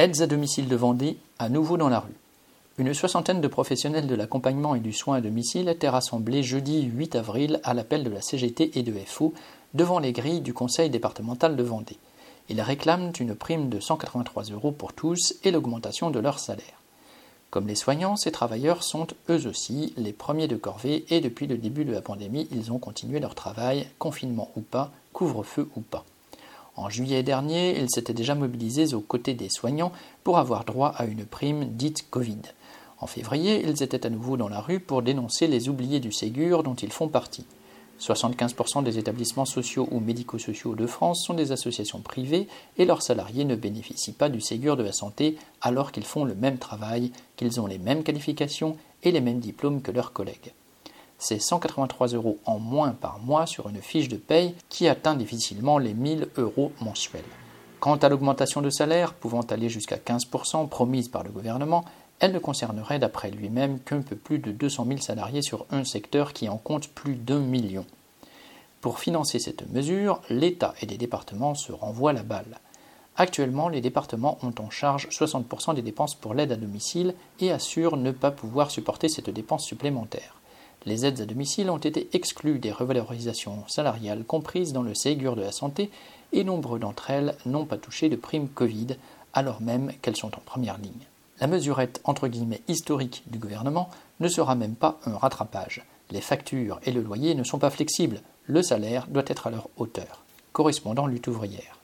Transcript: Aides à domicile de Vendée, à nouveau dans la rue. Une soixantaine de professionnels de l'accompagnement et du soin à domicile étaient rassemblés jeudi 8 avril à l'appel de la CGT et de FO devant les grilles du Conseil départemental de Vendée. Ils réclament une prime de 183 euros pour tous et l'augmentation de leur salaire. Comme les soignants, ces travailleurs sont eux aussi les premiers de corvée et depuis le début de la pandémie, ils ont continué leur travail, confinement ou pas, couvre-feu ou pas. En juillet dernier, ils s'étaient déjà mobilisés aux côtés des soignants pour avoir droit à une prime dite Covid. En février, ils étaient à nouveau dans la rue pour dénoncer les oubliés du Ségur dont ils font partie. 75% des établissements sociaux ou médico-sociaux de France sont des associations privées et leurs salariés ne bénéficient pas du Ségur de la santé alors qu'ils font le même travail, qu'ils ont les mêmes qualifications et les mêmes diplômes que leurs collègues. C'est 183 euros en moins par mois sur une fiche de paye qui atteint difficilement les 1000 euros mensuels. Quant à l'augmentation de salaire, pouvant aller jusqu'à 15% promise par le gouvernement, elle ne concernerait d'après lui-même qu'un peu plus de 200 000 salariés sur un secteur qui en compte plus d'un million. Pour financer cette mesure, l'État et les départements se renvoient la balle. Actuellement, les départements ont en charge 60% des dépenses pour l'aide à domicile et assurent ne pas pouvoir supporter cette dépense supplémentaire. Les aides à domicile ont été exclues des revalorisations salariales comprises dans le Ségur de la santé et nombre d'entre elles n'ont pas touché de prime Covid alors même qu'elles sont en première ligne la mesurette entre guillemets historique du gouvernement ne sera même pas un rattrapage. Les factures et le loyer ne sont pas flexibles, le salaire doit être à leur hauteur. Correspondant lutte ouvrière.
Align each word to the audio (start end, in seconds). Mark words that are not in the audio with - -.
Aides 0.00 0.22
à 0.22 0.26
domicile 0.26 0.66
de 0.66 0.76
Vendée, 0.76 1.18
à 1.38 1.50
nouveau 1.50 1.76
dans 1.76 1.90
la 1.90 2.00
rue. 2.00 2.16
Une 2.78 2.94
soixantaine 2.94 3.42
de 3.42 3.48
professionnels 3.48 4.06
de 4.06 4.14
l'accompagnement 4.14 4.74
et 4.74 4.80
du 4.80 4.94
soin 4.94 5.16
à 5.16 5.20
domicile 5.20 5.68
étaient 5.68 5.90
rassemblés 5.90 6.42
jeudi 6.42 6.84
8 6.84 7.16
avril 7.16 7.60
à 7.64 7.74
l'appel 7.74 8.02
de 8.02 8.08
la 8.08 8.22
CGT 8.22 8.78
et 8.78 8.82
de 8.82 8.94
FO 9.04 9.34
devant 9.74 9.98
les 9.98 10.12
grilles 10.12 10.40
du 10.40 10.54
Conseil 10.54 10.88
départemental 10.88 11.54
de 11.54 11.62
Vendée. 11.62 11.98
Ils 12.48 12.62
réclament 12.62 13.12
une 13.20 13.34
prime 13.34 13.68
de 13.68 13.78
183 13.78 14.44
euros 14.44 14.72
pour 14.72 14.94
tous 14.94 15.34
et 15.44 15.50
l'augmentation 15.50 16.10
de 16.10 16.18
leur 16.18 16.38
salaire. 16.38 16.80
Comme 17.50 17.68
les 17.68 17.74
soignants, 17.74 18.16
ces 18.16 18.32
travailleurs 18.32 18.82
sont 18.82 19.06
eux 19.28 19.46
aussi 19.46 19.92
les 19.98 20.14
premiers 20.14 20.48
de 20.48 20.56
corvée 20.56 21.04
et 21.10 21.20
depuis 21.20 21.46
le 21.46 21.58
début 21.58 21.84
de 21.84 21.92
la 21.92 22.00
pandémie, 22.00 22.48
ils 22.52 22.72
ont 22.72 22.78
continué 22.78 23.20
leur 23.20 23.34
travail, 23.34 23.86
confinement 23.98 24.50
ou 24.56 24.62
pas, 24.62 24.92
couvre-feu 25.12 25.68
ou 25.76 25.82
pas. 25.82 26.06
En 26.80 26.88
juillet 26.88 27.22
dernier, 27.22 27.78
ils 27.78 27.90
s'étaient 27.90 28.14
déjà 28.14 28.34
mobilisés 28.34 28.94
aux 28.94 29.02
côtés 29.02 29.34
des 29.34 29.50
soignants 29.50 29.92
pour 30.24 30.38
avoir 30.38 30.64
droit 30.64 30.94
à 30.96 31.04
une 31.04 31.26
prime 31.26 31.66
dite 31.76 32.08
Covid. 32.08 32.40
En 33.00 33.06
février, 33.06 33.62
ils 33.62 33.82
étaient 33.82 34.06
à 34.06 34.08
nouveau 34.08 34.38
dans 34.38 34.48
la 34.48 34.62
rue 34.62 34.80
pour 34.80 35.02
dénoncer 35.02 35.46
les 35.46 35.68
oubliés 35.68 36.00
du 36.00 36.10
Ségur 36.10 36.62
dont 36.62 36.74
ils 36.74 36.90
font 36.90 37.08
partie. 37.08 37.44
75% 38.00 38.82
des 38.82 38.98
établissements 38.98 39.44
sociaux 39.44 39.88
ou 39.90 40.00
médico-sociaux 40.00 40.74
de 40.74 40.86
France 40.86 41.22
sont 41.26 41.34
des 41.34 41.52
associations 41.52 42.00
privées 42.00 42.48
et 42.78 42.86
leurs 42.86 43.02
salariés 43.02 43.44
ne 43.44 43.56
bénéficient 43.56 44.14
pas 44.14 44.30
du 44.30 44.40
Ségur 44.40 44.78
de 44.78 44.82
la 44.82 44.92
santé 44.92 45.36
alors 45.60 45.92
qu'ils 45.92 46.06
font 46.06 46.24
le 46.24 46.34
même 46.34 46.56
travail, 46.56 47.12
qu'ils 47.36 47.60
ont 47.60 47.66
les 47.66 47.78
mêmes 47.78 48.02
qualifications 48.02 48.78
et 49.02 49.12
les 49.12 49.20
mêmes 49.20 49.40
diplômes 49.40 49.82
que 49.82 49.92
leurs 49.92 50.14
collègues. 50.14 50.54
C'est 51.22 51.38
183 51.38 52.08
euros 52.08 52.38
en 52.46 52.58
moins 52.58 52.92
par 52.92 53.18
mois 53.18 53.44
sur 53.44 53.68
une 53.68 53.82
fiche 53.82 54.08
de 54.08 54.16
paye 54.16 54.54
qui 54.70 54.88
atteint 54.88 55.14
difficilement 55.14 55.76
les 55.76 55.92
1000 55.92 56.28
euros 56.38 56.72
mensuels. 56.80 57.22
Quant 57.78 57.96
à 57.96 58.08
l'augmentation 58.08 58.62
de 58.62 58.70
salaire, 58.70 59.12
pouvant 59.12 59.42
aller 59.42 59.68
jusqu'à 59.68 59.96
15% 59.98 60.68
promise 60.68 61.08
par 61.08 61.22
le 61.22 61.30
gouvernement, 61.30 61.84
elle 62.20 62.32
ne 62.32 62.38
concernerait 62.38 62.98
d'après 62.98 63.30
lui-même 63.30 63.80
qu'un 63.80 64.00
peu 64.00 64.16
plus 64.16 64.38
de 64.38 64.50
200 64.50 64.86
000 64.86 65.00
salariés 65.00 65.42
sur 65.42 65.66
un 65.70 65.84
secteur 65.84 66.32
qui 66.32 66.48
en 66.48 66.56
compte 66.56 66.88
plus 66.88 67.16
d'un 67.16 67.40
million. 67.40 67.84
Pour 68.80 68.98
financer 68.98 69.38
cette 69.38 69.70
mesure, 69.70 70.22
l'État 70.30 70.72
et 70.80 70.86
les 70.86 70.96
départements 70.96 71.54
se 71.54 71.70
renvoient 71.70 72.14
la 72.14 72.22
balle. 72.22 72.58
Actuellement, 73.16 73.68
les 73.68 73.82
départements 73.82 74.38
ont 74.42 74.54
en 74.58 74.70
charge 74.70 75.08
60% 75.08 75.74
des 75.74 75.82
dépenses 75.82 76.14
pour 76.14 76.32
l'aide 76.32 76.52
à 76.52 76.56
domicile 76.56 77.14
et 77.40 77.52
assurent 77.52 77.98
ne 77.98 78.10
pas 78.10 78.30
pouvoir 78.30 78.70
supporter 78.70 79.10
cette 79.10 79.28
dépense 79.28 79.66
supplémentaire. 79.66 80.39
Les 80.86 81.04
aides 81.04 81.20
à 81.20 81.26
domicile 81.26 81.70
ont 81.70 81.78
été 81.78 82.08
exclues 82.12 82.58
des 82.58 82.72
revalorisations 82.72 83.64
salariales 83.68 84.24
comprises 84.24 84.72
dans 84.72 84.82
le 84.82 84.94
Ségur 84.94 85.36
de 85.36 85.42
la 85.42 85.52
santé 85.52 85.90
et 86.32 86.44
nombre 86.44 86.78
d'entre 86.78 87.10
elles 87.10 87.36
n'ont 87.46 87.66
pas 87.66 87.78
touché 87.78 88.08
de 88.08 88.16
prime 88.16 88.48
Covid 88.48 88.96
alors 89.32 89.60
même 89.60 89.92
qu'elles 90.00 90.16
sont 90.16 90.34
en 90.36 90.40
première 90.44 90.78
ligne 90.78 91.06
la 91.40 91.46
mesurette 91.46 92.00
entre 92.04 92.28
guillemets 92.28 92.62
historique 92.68 93.22
du 93.26 93.38
gouvernement 93.38 93.88
ne 94.20 94.28
sera 94.28 94.54
même 94.54 94.74
pas 94.74 94.98
un 95.06 95.16
rattrapage. 95.16 95.82
Les 96.10 96.20
factures 96.20 96.80
et 96.84 96.92
le 96.92 97.00
loyer 97.00 97.34
ne 97.34 97.44
sont 97.44 97.58
pas 97.58 97.70
flexibles, 97.70 98.20
le 98.44 98.62
salaire 98.62 99.06
doit 99.08 99.24
être 99.26 99.46
à 99.46 99.50
leur 99.50 99.68
hauteur. 99.78 100.24
Correspondant 100.52 101.06
lutte 101.06 101.28
ouvrière. 101.28 101.79